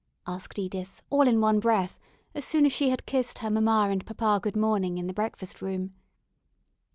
[0.25, 1.99] asked Edith, all in one breath,
[2.33, 5.61] as soon as she had kissed her mamma and papa good morning in the breakfast
[5.61, 5.93] room.